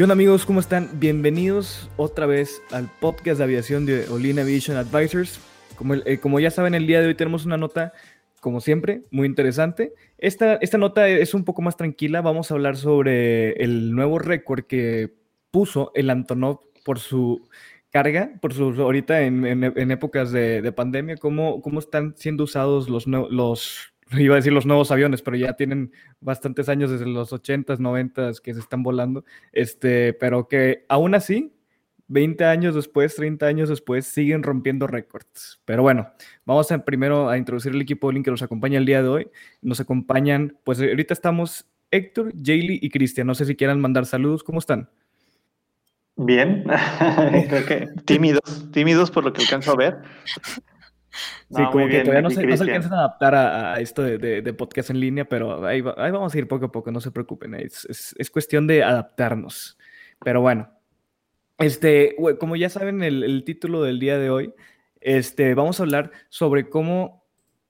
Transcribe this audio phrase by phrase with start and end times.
[0.00, 0.46] ¿Qué onda amigos?
[0.46, 0.88] ¿Cómo están?
[0.94, 5.38] Bienvenidos otra vez al podcast de aviación de Olin Aviation Advisors.
[5.76, 7.92] Como, eh, como, ya saben, el día de hoy tenemos una nota,
[8.40, 9.92] como siempre, muy interesante.
[10.16, 12.22] Esta, esta nota es un poco más tranquila.
[12.22, 15.12] Vamos a hablar sobre el nuevo récord que
[15.50, 17.46] puso el Antonov por su
[17.90, 22.88] carga, por su ahorita en, en, épocas de, de, pandemia, cómo, cómo están siendo usados
[22.88, 27.32] los, los iba a decir los nuevos aviones, pero ya tienen bastantes años desde los
[27.32, 31.52] 80s, 90s que se están volando, este, pero que aún así,
[32.08, 35.60] 20 años después, 30 años después, siguen rompiendo récords.
[35.64, 36.10] Pero bueno,
[36.44, 39.28] vamos a, primero a introducir el equipo Link que nos acompaña el día de hoy.
[39.62, 43.28] Nos acompañan, pues ahorita estamos Héctor, Jaylee y Cristian.
[43.28, 44.90] No sé si quieran mandar saludos, ¿cómo están?
[46.16, 46.64] Bien,
[47.48, 49.98] creo que tímidos, tímidos por lo que alcanzo a ver.
[51.48, 55.24] Sí, como que todavía no se, alcanzan a adaptar a, esto de, podcast en línea,
[55.24, 57.54] pero ahí, vamos a ir poco a poco, no se preocupen.
[57.54, 59.78] Es, es, cuestión de adaptarnos.
[60.22, 60.70] Pero bueno,
[61.58, 64.54] este, como ya saben el, el, título del día de hoy,
[65.00, 67.19] este, vamos a hablar sobre cómo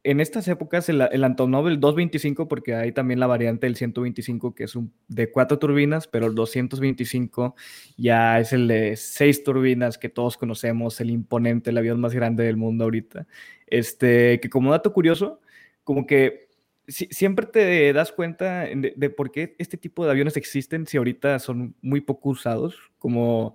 [0.03, 4.55] en estas épocas el, el, Antonov, el 225, porque hay también la variante del 125,
[4.55, 7.55] que es un, de cuatro turbinas, pero el 225
[7.97, 12.45] ya es el de seis turbinas que todos conocemos, el imponente, el avión más grande
[12.45, 13.27] del mundo ahorita.
[13.67, 15.41] Este, que como dato curioso,
[15.84, 16.50] como que
[16.91, 21.75] siempre te das cuenta de, por qué este tipo de aviones existen si ahorita son
[21.83, 23.55] muy poco usados, como,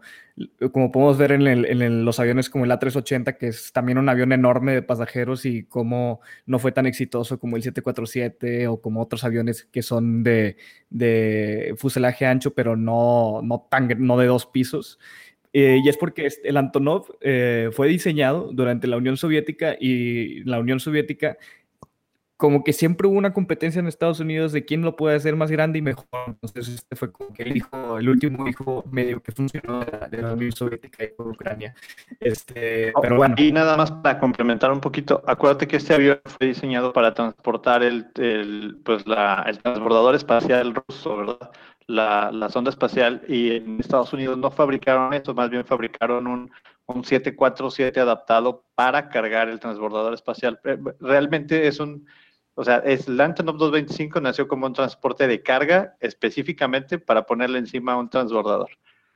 [0.71, 4.73] como podemos ver en, los aviones como el A380, que es también un avión enorme
[4.73, 9.65] de pasajeros y cómo no fue tan exitoso como el 747 o como otros aviones
[9.65, 10.55] que son de,
[11.77, 14.99] fuselaje ancho, pero no, no, tan, no de dos pisos.
[15.57, 20.59] Eh, y es porque el Antonov eh, fue diseñado durante la Unión Soviética y la
[20.59, 21.37] Unión Soviética
[22.37, 25.49] como que siempre hubo una competencia en Estados Unidos de quién lo puede hacer más
[25.49, 26.05] grande y mejor.
[26.27, 30.33] Entonces, este fue como que el hijo, el último hijo medio que funcionó de la,
[30.33, 31.73] Unión Soviética y por Ucrania.
[32.19, 33.35] Este, oh, pero bueno.
[33.37, 37.83] Y nada más para complementar un poquito, acuérdate que este avión fue diseñado para transportar
[37.83, 41.51] el, el pues la, el transbordador espacial ruso, ¿verdad?
[41.87, 46.51] La, la sonda espacial, y en Estados Unidos no fabricaron eso, más bien fabricaron un,
[46.87, 50.59] un 747 adaptado para cargar el transbordador espacial.
[50.63, 52.07] Eh, realmente es un
[52.55, 57.59] o sea, es, el Antonov 225 nació como un transporte de carga específicamente para ponerle
[57.59, 58.69] encima a un transbordador.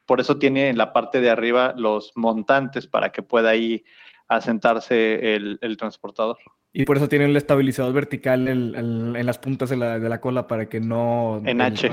[0.06, 3.86] Por eso tiene en la parte de arriba los montantes para que pueda ahí
[4.28, 6.38] asentarse el, transportador.
[6.74, 10.80] Y por eso tiene el estabilizador vertical en, las puntas de la, cola para que
[10.80, 11.42] no...
[11.46, 11.92] En H.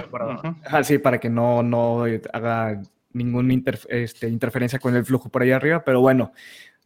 [0.66, 3.54] Ah, sí, para que no, no haga ninguna
[3.88, 5.82] este, interferencia con el flujo por ahí arriba.
[5.84, 6.32] Pero bueno,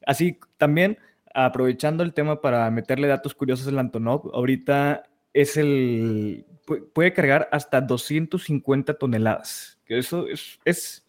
[0.07, 0.99] así también
[1.35, 6.47] aprovechando el tema para meterle datos curiosos al Antonov, ahorita es el.
[6.95, 9.79] puede cargar hasta 250 toneladas.
[9.85, 10.59] Que eso es.
[10.65, 11.05] es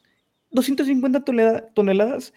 [0.52, 1.24] 250
[1.74, 2.34] toneladas.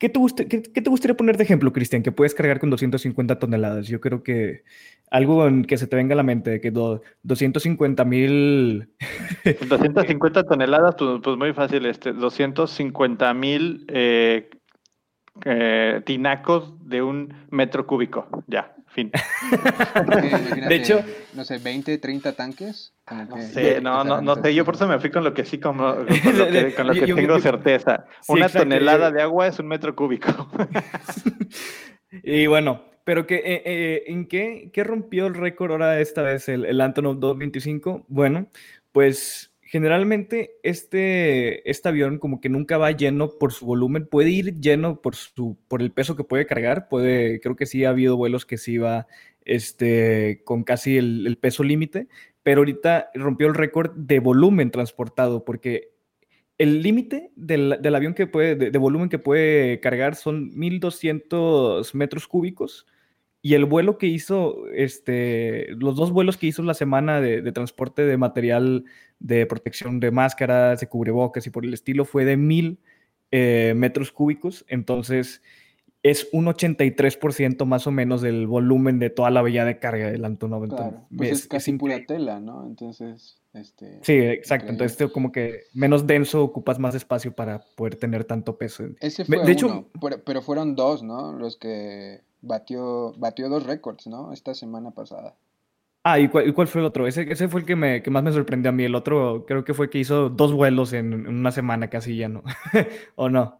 [0.00, 2.02] ¿Qué te, qué, te, gustaría poner de ejemplo, Cristian?
[2.02, 3.86] Que puedes cargar con 250 toneladas.
[3.86, 4.62] Yo creo que
[5.10, 8.88] algo en que se te venga a la mente, que 250 mil...
[9.68, 11.84] 250 toneladas, pues, pues, muy fácil.
[11.84, 14.48] Este, 250 mil eh,
[15.44, 18.26] eh, tinacos de un metro cúbico.
[18.46, 19.10] Ya, fin.
[20.68, 21.02] de hecho,
[21.34, 22.92] no sé, 20, 30 tanques.
[23.28, 25.58] No sé, no, no, no sé, yo por eso me fui con lo que sí,
[25.58, 26.06] como, con
[26.38, 28.06] lo que, con lo que tengo certeza.
[28.28, 30.50] Una tonelada de agua es un metro cúbico.
[32.22, 36.48] y bueno, pero que, eh, eh, ¿en qué, qué, rompió el récord ahora esta vez
[36.48, 38.04] el, el Antonov 225?
[38.08, 38.48] Bueno,
[38.92, 44.58] pues generalmente este, este avión como que nunca va lleno por su volumen, puede ir
[44.58, 48.16] lleno por, su, por el peso que puede cargar, puede, creo que sí ha habido
[48.16, 49.06] vuelos que sí va
[49.44, 52.08] este, con casi el, peso límite,
[52.42, 55.92] pero ahorita rompió el récord de volumen transportado, porque
[56.58, 62.26] el límite del, avión que puede, de, de, volumen que puede cargar son 1200 metros
[62.26, 62.88] cúbicos,
[63.42, 68.02] y el vuelo que hizo, este, los dos vuelos que hizo la semana de, transporte
[68.02, 68.84] de material
[69.18, 72.80] de protección de máscaras, de cubrebocas y por el estilo fue de mil
[73.30, 74.66] eh, metros cúbicos.
[74.68, 75.40] Entonces,
[76.02, 80.24] es un 83% más o menos del volumen de toda la vía de carga del
[80.26, 80.68] Antonov.
[80.68, 82.66] Claro, pues es, casi pura tela, ¿no?
[82.66, 84.00] Entonces, este...
[84.02, 84.70] Sí, exacto.
[84.70, 88.84] Entonces, como que menos denso, ocupas más espacio para poder tener tanto peso.
[89.00, 89.90] Ese fue de hecho,
[90.26, 91.32] pero fueron dos, ¿no?
[91.32, 94.32] Los que batió, batió dos récords, ¿no?
[94.32, 95.34] Esta semana pasada.
[96.02, 97.06] Ah, ¿y cuál, fue el otro?
[97.06, 98.84] Ese, ese fue el que, me, que más me sorprendió a mí.
[98.84, 102.42] El otro creo que fue que hizo dos vuelos en, una semana casi ya, ¿no?
[103.16, 103.58] ¿O no?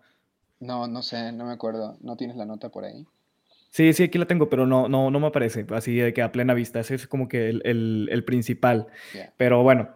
[0.58, 1.98] No, no sé, no me acuerdo.
[2.00, 3.06] ¿No tienes la nota por ahí?
[3.68, 6.32] Sí, sí, aquí la tengo, pero no, no, no me aparece así de que a
[6.32, 6.80] plena vista.
[6.80, 8.88] Ese es como que el, principal.
[9.36, 9.90] Pero bueno.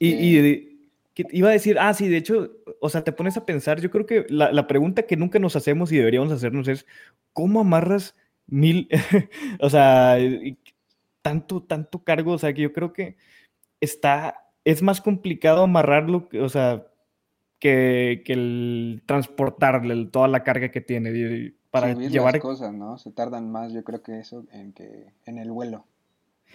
[0.00, 0.75] Y,
[1.22, 3.90] este iba a decir, ah, sí, de hecho, o sea, te pones a pensar, yo
[3.90, 6.86] creo que la, la pregunta que nunca nos hacemos y deberíamos hacernos es,
[7.32, 8.14] ¿cómo amarras
[8.46, 8.88] mil,
[9.60, 10.18] o sea,
[11.22, 12.32] tanto, tanto cargo?
[12.32, 13.16] O sea, que yo creo que
[13.80, 16.86] está, es más complicado amarrarlo, o sea,
[17.58, 22.98] que, el transportarle toda la carga que tiene para llevar las cosas, ¿no?
[22.98, 25.84] Se tardan más, yo creo que eso en que en el vuelo.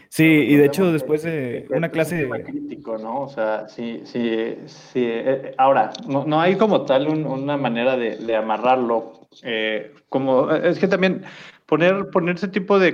[0.09, 2.43] Sí, y de hecho después de una clase de...
[2.43, 3.21] crítico, ¿no?
[3.21, 5.05] O sea, sí, sí, sí.
[5.05, 9.29] Eh, ahora, no, hay como tal una manera de, amarrarlo.
[9.43, 11.23] Eh, como, es que también
[11.65, 12.93] poner, poner ese, tipo de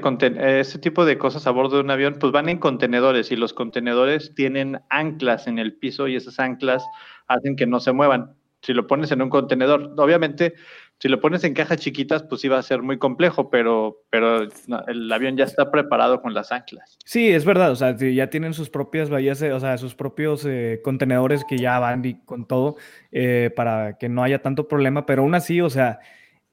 [0.60, 3.52] ese tipo de cosas a bordo de un avión, pues van en contenedores y los
[3.52, 6.86] contenedores tienen anclas en el piso y esas anclas
[7.28, 8.36] hacen que no se muevan.
[8.62, 10.54] Si lo pones en un contenedor, obviamente,
[11.00, 14.48] si lo pones en cajas chiquitas, pues va a ser muy complejo, pero, pero
[14.88, 16.98] el avión ya está preparado con las anclas.
[17.06, 20.82] Sí, es verdad, o sea, ya tienen sus propias bahías, o sea, sus propios eh,
[20.84, 22.78] contenedores que ya van y con todo
[23.12, 26.00] eh, para que no haya tanto problema, pero aún así, o sea,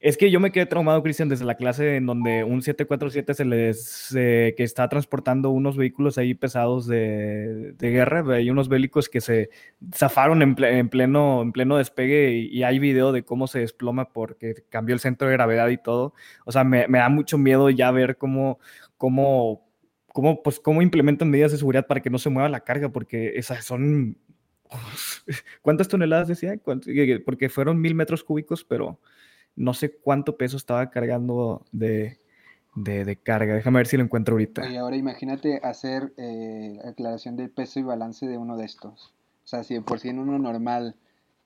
[0.04, 3.44] es que yo me quedé traumado, Cristian, desde la clase en donde un 747 se
[3.46, 9.48] les que está transportando unos vehículos ahí pesados de, guerra, hay unos bélicos que se
[9.94, 14.92] zafaron en, pleno, en pleno despegue y, hay video de cómo se desploma porque cambió
[14.92, 16.12] el centro de gravedad y todo.
[16.44, 18.58] O sea, me, da mucho miedo ya ver cómo,
[18.98, 19.66] cómo,
[20.12, 23.38] cómo, pues, cómo implementan medidas de seguridad para que no se mueva la carga, porque
[23.38, 24.18] esas son
[25.62, 26.54] ¿Cuántas toneladas decía?
[27.24, 28.98] Porque fueron mil metros cúbicos, pero
[29.56, 32.18] no sé cuánto peso estaba cargando de,
[33.22, 33.54] carga.
[33.54, 34.68] Déjame ver si lo encuentro ahorita.
[34.68, 39.14] Y ahora imagínate hacer eh, aclaración del peso y balance de uno de estos.
[39.44, 40.96] O sea, si por sí en uno normal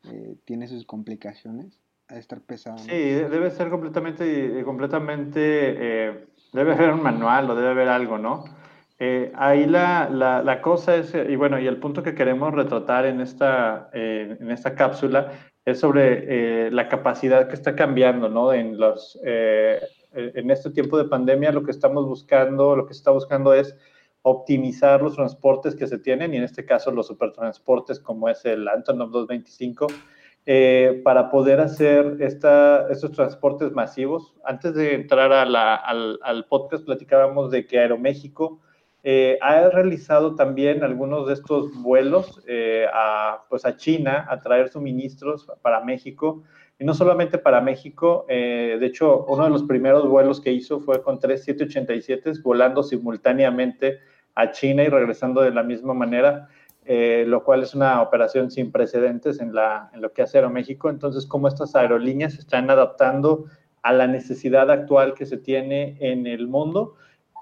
[0.04, 2.78] eh, tiene sus complicaciones, a estar pesado.
[2.78, 8.44] Sí, debe ser completamente, completamente, eh, debe haber un manual o debe haber algo, ¿no?
[9.36, 13.90] ahí la, la, cosa es, y bueno, y el punto que queremos retratar en esta,
[13.92, 15.30] en esta cápsula
[15.70, 18.52] es sobre eh, la capacidad que está cambiando, ¿no?
[18.54, 19.78] En, los, eh,
[20.12, 23.76] en este tiempo de pandemia lo que estamos buscando, lo que se está buscando es
[24.22, 28.66] optimizar los transportes que se tienen y en este caso los supertransportes como es el
[28.66, 29.86] Antonov 225
[30.46, 34.34] eh, para poder hacer esta, estos transportes masivos.
[34.44, 38.60] Antes de entrar a la, al, al, podcast platicábamos de que Aeroméxico
[39.10, 44.68] eh, ha realizado también algunos de estos vuelos eh, a, pues a China a traer
[44.68, 46.42] suministros para México.
[46.78, 50.80] Y no solamente para México, eh, de hecho, uno de los primeros vuelos que hizo
[50.80, 53.98] fue con tres 787 volando simultáneamente
[54.34, 56.46] a China y regresando de la misma manera,
[56.84, 60.90] lo cual es una operación sin precedentes en, la, en lo que hace Aeroméxico.
[60.90, 63.46] Entonces, cómo estas aerolíneas se están adaptando
[63.82, 66.96] a la necesidad actual que se tiene en el mundo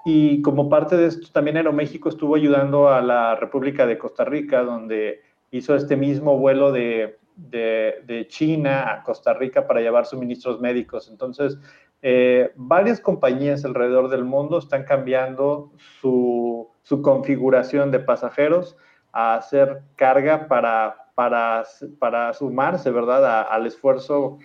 [0.09, 4.63] y como parte de esto, también Aeroméxico estuvo ayudando a la República de Costa Rica,
[4.63, 5.19] donde
[5.51, 11.09] hizo este mismo vuelo de, de, China a Costa Rica para llevar suministros médicos.
[11.11, 11.59] Entonces,
[12.01, 18.77] eh, varias compañías alrededor del mundo están cambiando su, su configuración de pasajeros
[19.11, 21.65] a hacer carga para, para,
[21.99, 24.39] para sumarse, ¿verdad?, al esfuerzo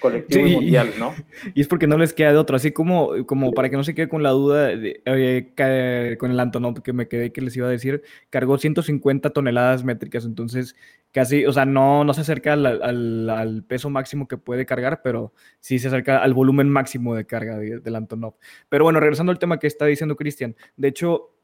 [0.00, 1.14] colectivo mundial, ¿no?
[1.54, 3.94] Y es porque no les queda de otro, así como, como para que no se
[3.94, 7.70] quede con la duda de, con el Antonov que me quedé que les iba a
[7.70, 10.76] decir, cargó 150 toneladas métricas, entonces
[11.12, 15.78] casi, o sea, no, no se acerca al, peso máximo que puede cargar, pero sí
[15.78, 18.34] se acerca al volumen máximo de carga del Antonov.
[18.68, 21.34] Pero bueno, regresando al tema que está diciendo Cristian, de hecho,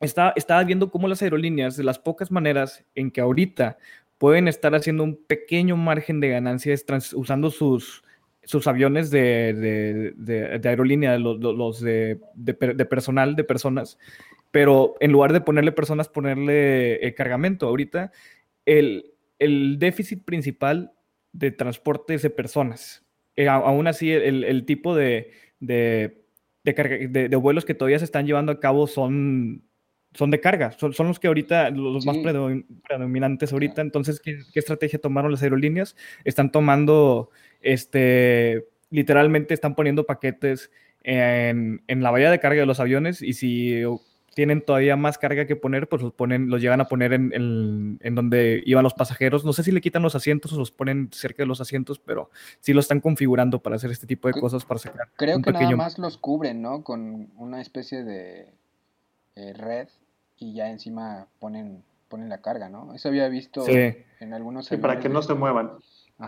[0.00, 3.78] estaba, estaba viendo cómo las aerolíneas, de las pocas maneras en que ahorita
[4.18, 6.84] pueden estar haciendo un pequeño margen de ganancias
[7.14, 8.02] usando sus,
[8.42, 12.18] sus aviones de, de, aerolínea, los, de,
[12.88, 13.98] personal, de personas,
[14.50, 17.66] pero en lugar de ponerle personas, ponerle eh, cargamento.
[17.66, 18.10] Ahorita
[18.66, 20.92] el, el, déficit principal
[21.32, 23.04] de transporte es de personas.
[23.36, 26.24] Eh, aún así, el, tipo de, de,
[26.64, 29.62] de, vuelos que todavía se están llevando a cabo son
[30.18, 33.82] son de carga, son, son los que ahorita, los más predominantes ahorita.
[33.82, 35.94] Entonces, ¿qué, estrategia tomaron las aerolíneas?
[36.24, 40.72] Están tomando este literalmente están poniendo paquetes
[41.04, 43.84] en, en, la valla de carga de los aviones y si
[44.34, 48.14] tienen todavía más carga que poner, pues los, ponen, los llegan a poner en, en,
[48.16, 49.44] donde iban los pasajeros.
[49.44, 52.30] No sé si le quitan los asientos o los ponen cerca de los asientos, pero
[52.58, 55.08] sí lo están configurando para hacer este tipo de cosas para sacar.
[55.14, 56.82] Creo que nada más los cubren, ¿no?
[56.82, 58.52] Con una especie de
[59.36, 59.88] eh, red
[60.38, 62.94] y ya encima ponen, ponen la carga, ¿no?
[62.94, 64.66] Eso había visto en algunos.
[64.66, 65.72] Sí, para que no se muevan.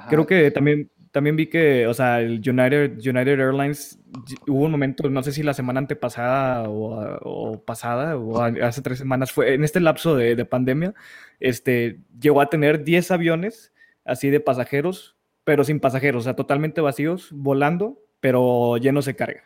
[0.08, 3.98] Creo que también también vi que, o sea, el United, United Airlines,
[4.46, 9.32] hubo un momento, no sé si la semana antepasada o, pasada, o hace tres semanas,
[9.32, 10.94] fue en este lapso de, pandemia,
[11.40, 13.72] este, llegó a tener 10 aviones
[14.04, 19.44] así de pasajeros, pero sin pasajeros, o sea, totalmente vacíos, volando, pero llenos de carga.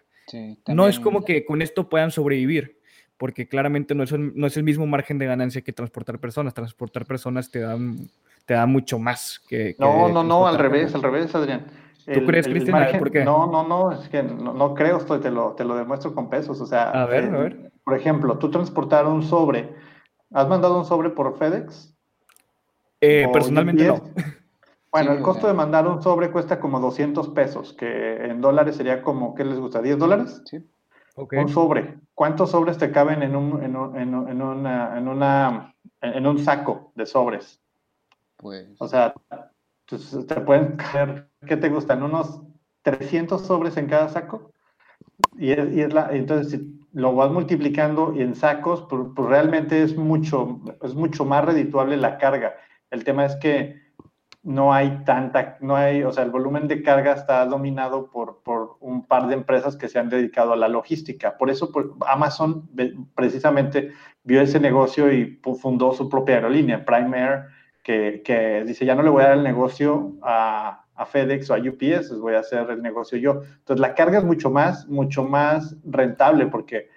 [0.66, 2.78] No es como que con esto puedan sobrevivir,
[3.16, 6.54] porque claramente no es, no es el mismo margen de ganancia que transportar personas.
[6.54, 8.08] Transportar personas te dan
[8.46, 9.74] te da mucho más que...
[9.78, 11.66] no, no, no, al revés, al revés, Adrián.
[12.12, 12.98] ¿Tú crees, Cristian?
[12.98, 13.24] ¿Por qué?
[13.24, 16.60] No, no, no, es que no, creo, estoy, te, lo, te lo demuestro con pesos.
[16.60, 17.72] O sea, a ver, a ver.
[17.82, 19.74] Por ejemplo, tú transportar un sobre,
[20.32, 21.96] ¿has mandado un sobre por FedEx?
[23.00, 24.02] Eh, personalmente no.
[24.90, 29.02] Bueno, el costo de mandar un sobre cuesta como 200 pesos, que en dólares sería
[29.02, 29.82] como, ¿qué les gusta?
[29.82, 30.42] ¿10 dólares?
[30.44, 30.58] Sí.
[31.14, 31.38] Okay.
[31.38, 31.98] Un sobre.
[32.14, 36.92] ¿Cuántos sobres te caben en un, en, un, en, una, en, una, en un saco
[36.94, 37.60] de sobres?
[38.36, 38.68] Pues.
[38.78, 39.14] O sea,
[39.88, 42.02] pues, te pueden caer, ¿qué te gustan?
[42.02, 42.40] ¿Unos
[42.82, 44.52] 300 sobres en cada saco?
[45.38, 49.96] Y, es, la, entonces, si lo vas multiplicando y en sacos, pues, pues, realmente es
[49.96, 52.54] mucho, es mucho más redituable la carga.
[52.90, 53.82] El tema es que
[54.42, 58.63] no hay tanta, no hay, o sea, el volumen de carga está dominado por, por
[58.84, 61.38] un par de empresas que se han dedicado a la logística.
[61.38, 62.68] Por eso pues, Amazon
[63.14, 67.44] precisamente vio ese negocio y fundó su propia aerolínea, Prime Air,
[67.82, 72.10] que, dice, ya no le voy a dar el negocio a, FedEx o a UPS,
[72.10, 73.42] les voy a hacer el negocio yo.
[73.42, 76.88] Entonces, la carga es mucho más, mucho más rentable porque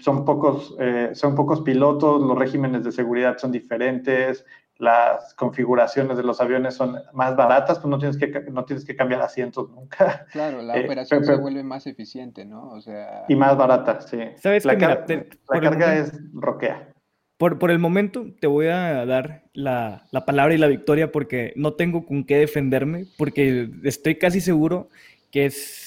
[0.00, 4.44] son, pocos, eh, son pocos pilotos, los regímenes de seguridad son diferentes,
[4.78, 8.94] las configuraciones de los aviones son más baratas, pues no tienes que, no tienes que
[8.94, 10.26] cambiar asientos nunca.
[10.32, 12.70] Claro, la eh, operación se vuelve más eficiente, ¿no?
[12.70, 13.24] O sea...
[13.28, 14.18] Y más barata, sí.
[14.36, 16.92] ¿Sabes la, la carga es roquea.
[17.38, 22.06] Por, el momento te voy a dar la, palabra y la victoria porque no tengo
[22.06, 24.88] con qué defenderme, porque estoy casi seguro
[25.30, 25.85] que es,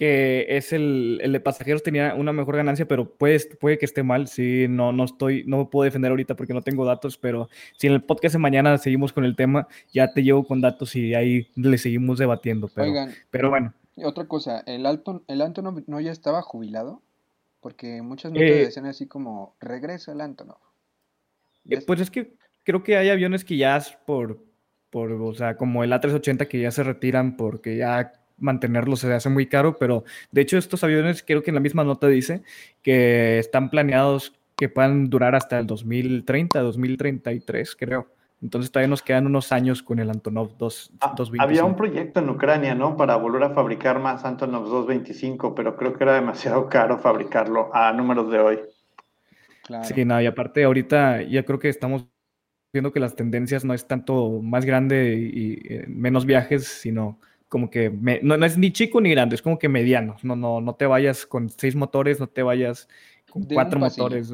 [0.00, 4.28] que es el, de pasajeros tenía una mejor ganancia, pero puede, puede que esté mal.
[4.28, 7.86] Sí, no, no estoy, no me puedo defender ahorita porque no tengo datos, pero si
[7.86, 11.12] en el podcast de mañana seguimos con el tema, ya te llevo con datos y
[11.14, 12.68] ahí le seguimos debatiendo.
[12.74, 13.74] Pero, Oigan, pero bueno.
[14.02, 17.02] Otra cosa, ¿el, Alto, el Antonov no ya estaba jubilado?
[17.60, 20.60] Porque muchas notas eh, decían así como, regresa el Antonov.
[21.68, 24.42] Eh, pues es que creo que hay aviones que ya por,
[24.88, 29.28] por, o sea, como el A380 que ya se retiran porque ya mantenerlos se hace
[29.28, 32.42] muy caro, pero de hecho estos aviones creo que en la misma nota dice
[32.82, 38.08] que están planeados que puedan durar hasta el 2030, 2033, creo.
[38.42, 42.30] Entonces todavía nos quedan unos años con el Antonov 2, ah, Había un proyecto en
[42.30, 42.96] Ucrania, ¿no?
[42.96, 47.92] Para volver a fabricar más Antonov 225, pero creo que era demasiado caro fabricarlo a
[47.92, 48.58] números de hoy.
[49.82, 52.06] Sí, nada, y aparte ahorita ya creo que estamos
[52.72, 57.18] viendo que las tendencias no es tanto más grande y, eh, menos viajes, sino
[57.50, 57.90] como que
[58.22, 60.16] no, es ni chico ni grande, es como que mediano.
[60.22, 62.88] No, no, no te vayas con seis motores, no te vayas
[63.28, 64.32] con cuatro motores.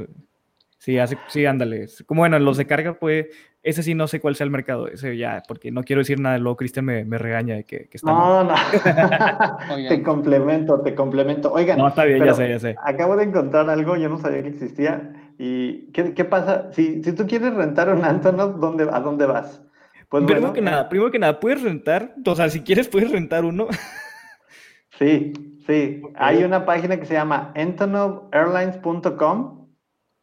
[0.79, 1.87] Sí, así, sí, ándale.
[2.05, 3.29] Como bueno, los de carga, pues,
[3.63, 6.37] ese sí no sé cuál sea el mercado, ese ya, porque no quiero decir nada,
[6.37, 8.55] luego Cristian me, me, regaña de que, que está No, no.
[9.89, 11.51] te complemento, te complemento.
[11.51, 12.77] Oigan, no, está bien, ya sé, ya sé.
[12.85, 15.33] Acabo de encontrar algo, yo no sabía que existía.
[15.39, 16.71] ¿Y qué, qué pasa?
[16.73, 19.66] Si, si tú quieres rentar un Antonov, ¿dónde, ¿a dónde vas?
[20.09, 23.45] Pues primero que nada, primero que nada, puedes rentar, o sea, si quieres puedes rentar
[23.45, 23.67] uno.
[24.99, 25.33] sí,
[25.67, 26.03] sí.
[26.15, 29.67] Hay una página que se llama antonovairlines.com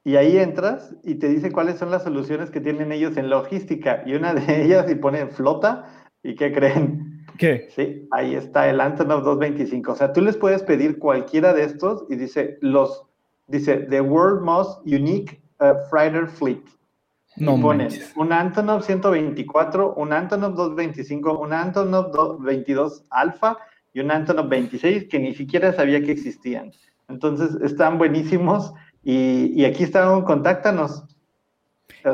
[0.06, 4.04] y ahí entras y te dice cuáles son las soluciones que tienen ellos en logística.
[4.06, 5.86] Y una de ellas, y pone flota,
[6.24, 7.26] ¿y qué creen?
[7.38, 7.68] ¿Qué?
[7.70, 9.92] Sí, ahí está el Antonov 225.
[9.92, 13.06] O sea, tú les puedes pedir cualquiera de estos y dice los
[13.48, 16.64] dice The World Most Unique uh, Freighter Fleet.
[17.36, 23.58] No pones un Antonov 124, un Antonov 225, un Antonov 22 Alpha
[23.94, 26.72] y un Antonov 26 que ni siquiera sabía que existían.
[27.10, 28.74] Entonces están buenísimos
[29.04, 31.06] y, y aquí están, contáctanos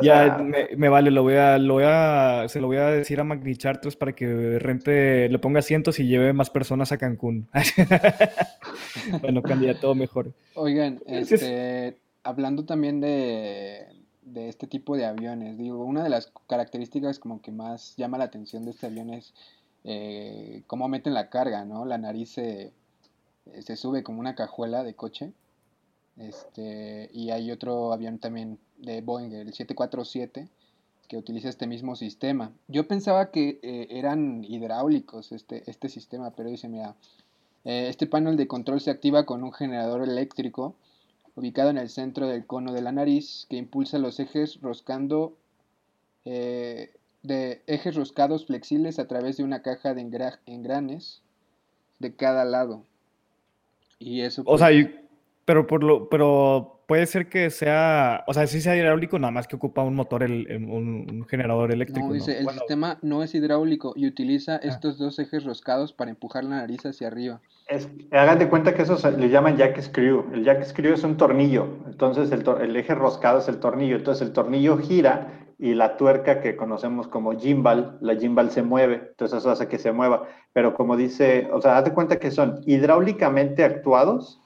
[0.02, 0.38] ya
[0.76, 3.56] me, vale, lo voy a, lo voy a, se lo voy a decir a Magni
[3.56, 7.48] Charters para que rente, le ponga asientos y lleve más personas a Cancún.
[9.20, 10.32] bueno, candidato mejor.
[10.54, 13.86] Oigan, este, hablando también de,
[14.32, 18.24] de este tipo de aviones, digo, una de las características como que más llama la
[18.24, 19.34] atención de este avión es
[19.84, 21.84] eh, cómo meten la carga, ¿no?
[21.84, 22.72] La nariz se,
[23.60, 25.32] se sube como una cajuela de coche.
[26.16, 30.48] Este, y hay otro avión también de Boeing, el 747,
[31.08, 32.52] que utiliza este mismo sistema.
[32.68, 36.94] Yo pensaba que eh, eran hidráulicos este, este sistema, pero dice, mira,
[37.64, 40.74] eh, este panel de control se activa con un generador eléctrico
[41.40, 45.36] ubicado en el centro del cono de la nariz que impulsa los ejes roscando
[46.24, 46.92] eh,
[47.22, 50.02] de ejes roscados flexibles a través de una caja de
[50.46, 51.22] engranes
[51.98, 52.84] de cada lado.
[53.98, 54.42] Y eso.
[54.46, 55.00] O sea, pues
[55.50, 59.48] pero por lo, pero puede ser que sea, o sea, sí sea hidráulico, nada más
[59.48, 62.06] que ocupa un motor, el, un, generador eléctrico.
[62.06, 64.60] No, dice, el sistema no es hidráulico y utiliza ah.
[64.62, 67.40] estos dos ejes roscados para empujar la nariz hacia arriba.
[67.70, 70.26] Es, hagan de cuenta que eso le llaman jack screw.
[70.32, 74.26] El jack screw es un tornillo, entonces el, el eje roscado es el tornillo, entonces
[74.26, 79.38] el tornillo gira y la tuerca que conocemos como gimbal, la gimbal se mueve, entonces
[79.38, 80.26] eso hace que se mueva.
[80.52, 84.40] Pero como dice, o sea, haz de cuenta que son hidráulicamente actuados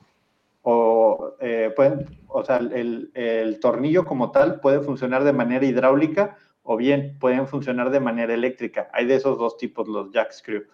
[0.61, 6.37] o eh, pueden, o sea, el, el, tornillo como tal puede funcionar de manera hidráulica
[6.63, 8.91] o bien pueden funcionar de manera eléctrica.
[8.93, 10.65] Hay de esos dos tipos los jack screw.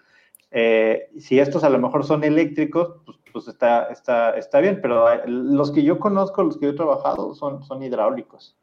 [0.51, 5.07] Eh, si estos a lo mejor son eléctricos, pues, pues, está, está, está bien, pero
[5.27, 8.57] los que yo conozco, los que yo he trabajado, son, son hidráulicos.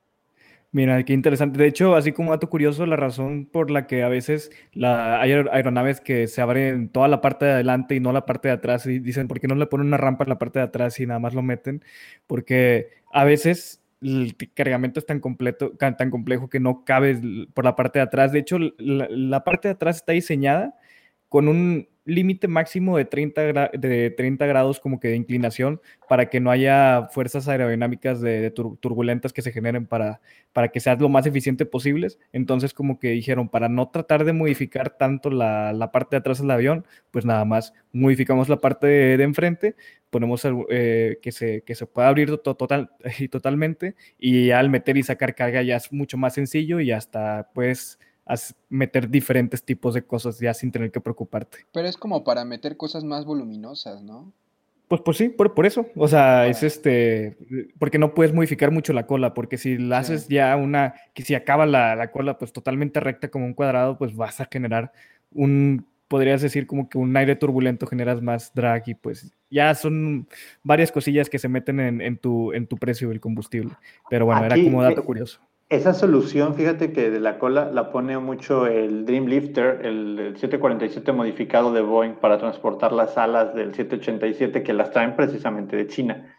[0.71, 1.57] Mira, qué interesante.
[1.57, 5.31] De hecho, así como dato curioso, la razón por la que a veces la, hay
[5.31, 8.85] aeronaves que se abren toda la parte de adelante y no la parte de atrás,
[8.85, 11.05] y dicen, ¿por qué no le ponen una rampa en la parte de atrás y
[11.05, 11.83] nada más lo meten?
[12.27, 17.19] Porque a veces el cargamento es tan completo, tan complejo que no cabe
[17.53, 18.33] por la parte de atrás.
[18.33, 20.75] De hecho, la parte de atrás está diseñada
[21.29, 26.39] con un límite máximo de 30, de 30 grados como que de inclinación para que
[26.39, 30.21] no haya fuerzas aerodinámicas de, turbulentas que se generen para,
[30.53, 32.07] para que sea lo más eficiente posible.
[32.31, 36.49] Entonces como que dijeron, para no tratar de modificar tanto la, parte de atrás del
[36.49, 39.75] avión, pues nada más modificamos la parte de, enfrente,
[40.09, 45.03] ponemos eh, que, se, que se pueda abrir total, y totalmente y al meter y
[45.03, 47.99] sacar carga ya es mucho más sencillo y hasta pues
[48.69, 51.65] meter diferentes tipos de cosas ya sin tener que preocuparte.
[51.71, 54.33] Pero es como para meter cosas más voluminosas, ¿no?
[54.87, 55.87] Pues, pues sí, por, por eso.
[55.95, 57.37] O sea, es este,
[57.77, 61.35] porque no puedes modificar mucho la cola, porque si la haces ya una, que si
[61.35, 64.93] acaba la, la, cola pues totalmente recta como un cuadrado, pues vas a generar
[65.33, 70.27] un, podrías decir como que un aire turbulento generas más drag y pues ya son
[70.63, 73.73] varias cosillas que se meten en, en tu, en tu precio del combustible.
[74.09, 75.41] Pero bueno, era como dato curioso.
[75.69, 81.11] Esa solución, fíjate que de la cola la pone mucho el Dream Lifter, el, 747
[81.11, 86.33] modificado de Boeing para transportar las alas del 787 que las traen precisamente de China.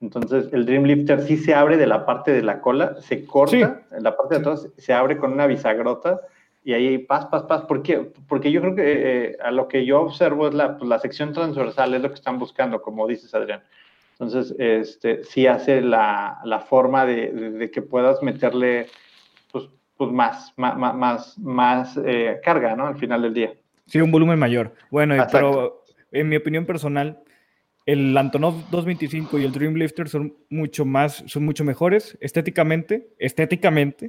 [0.00, 3.82] Entonces, el Dream Lifter sí se abre de la parte de la cola, se corta,
[3.92, 6.20] en la parte de atrás se abre con una bisagrota
[6.64, 7.62] y ahí paz, paz, paz.
[7.62, 8.10] ¿Por qué?
[8.28, 8.82] Porque yo creo que
[9.26, 12.16] eh, a lo que yo observo es la, pues, la sección transversal, es lo que
[12.16, 13.62] están buscando, como dices, Adrián.
[14.12, 18.86] Entonces, este, sí hace la, la forma de, de, que puedas meterle
[19.50, 22.86] pues, pues más, más, más, más eh, carga, ¿no?
[22.86, 23.52] Al final del día.
[23.86, 24.74] Sí, un volumen mayor.
[24.90, 27.22] Bueno, pero en mi opinión personal,
[27.84, 34.08] el Antonov 225 y el Dreamlifter son mucho más, son mucho mejores estéticamente, estéticamente,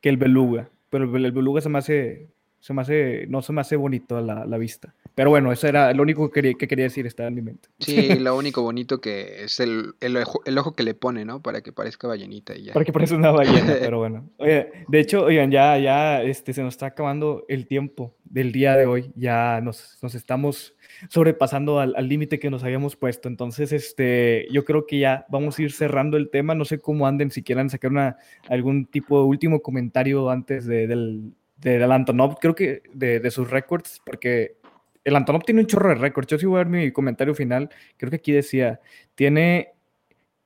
[0.00, 0.68] que el Beluga.
[0.90, 2.28] Pero el, el Beluga se me hace
[2.64, 4.94] se me hace, no se me hace bonito la, la vista.
[5.14, 7.68] Pero bueno, eso era lo único que quería, que quería decir, estaba en mi mente.
[7.78, 11.42] Sí, lo único bonito que es el, el, ojo, el ojo que le pone, ¿no?
[11.42, 12.72] Para que parezca ballenita y ya.
[12.72, 14.30] Para que parezca una ballena, pero bueno.
[14.38, 18.76] Oye, de hecho, oigan, ya, ya este, se nos está acabando el tiempo del día
[18.76, 19.12] de hoy.
[19.14, 20.74] Ya nos, nos estamos
[21.10, 23.28] sobrepasando al límite que nos habíamos puesto.
[23.28, 26.54] Entonces, este, yo creo que ya vamos a ir cerrando el tema.
[26.54, 28.16] No sé cómo anden, si quieran sacar una,
[28.48, 33.50] algún tipo de último comentario antes de, del del Antonov, creo que de, de sus
[33.50, 34.56] récords, porque
[35.04, 36.28] el Antonov tiene un chorro de récords.
[36.28, 37.68] Yo sí voy a ver mi comentario final.
[37.96, 38.80] Creo que aquí decía,
[39.14, 39.73] tiene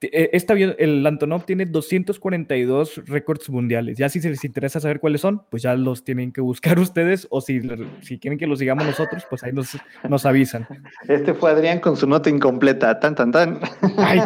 [0.00, 3.98] Esta, el Antonov tiene 242 récords mundiales.
[3.98, 7.26] Ya si se les interesa saber cuáles son, pues ya los tienen que buscar ustedes
[7.30, 7.61] o si,
[8.02, 9.76] si quieren que los sigamos nosotros, pues ahí nos,
[10.08, 10.66] nos avisan.
[11.08, 13.00] Este fue Adrián con su nota incompleta.
[13.00, 13.61] Tan, tan, tan.
[13.96, 14.20] Ay,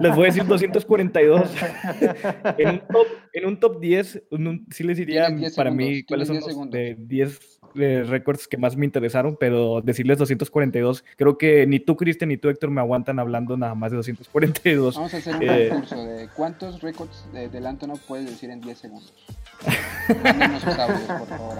[0.00, 1.42] les voy a decir 242.
[2.58, 4.22] en, un top, en un top 10,
[4.70, 9.36] sí les diría para mí cuáles son los de 10 récords que más me interesaron,
[9.38, 13.74] pero decirles 242, creo que ni tú, Cristian, ni tú, Héctor, me aguantan hablando nada
[13.74, 14.96] más de 242.
[14.96, 18.60] Vamos a hacer un eh, concurso de cuántos récords de, del Antonov puedes decir en
[18.60, 19.12] 10 segundos.
[20.06, 21.58] por favor,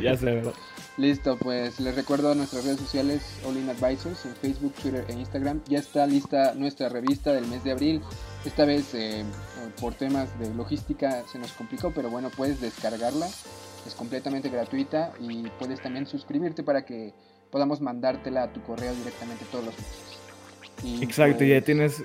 [0.00, 0.52] Ya sé, ¿verdad?
[0.96, 5.12] Listo, pues les recuerdo a nuestras redes sociales All In Advisors en Facebook, Twitter e
[5.14, 5.60] Instagram.
[5.68, 8.00] Ya está lista nuestra revista del mes de abril.
[8.44, 9.24] Esta vez eh,
[9.80, 13.26] por temas de logística se nos complicó, pero bueno, puedes descargarla
[13.86, 17.12] Es completamente gratuita y puedes también suscribirte para que
[17.50, 20.14] podamos mandártela a tu correo directamente todos los meses.
[21.00, 22.04] Exacto, ya pues tienes,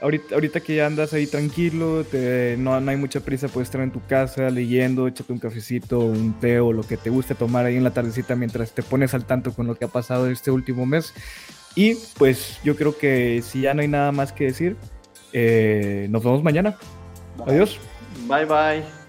[0.00, 3.80] ahorita, ahorita que ya andas ahí tranquilo, te, no, no, hay mucha prisa, puedes estar
[3.80, 7.66] en tu casa leyendo, échate un cafecito, un té o lo que te guste tomar
[7.66, 10.50] ahí en la tardecita mientras te pones al tanto con lo que ha pasado este
[10.50, 11.12] último mes.
[11.74, 14.76] Y pues yo creo que si ya no hay nada más que decir,
[15.32, 16.76] eh, nos vemos mañana.
[17.46, 17.78] Adiós.
[18.28, 19.01] Bye bye.